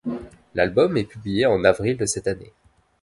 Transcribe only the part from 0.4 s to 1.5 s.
L'album est publié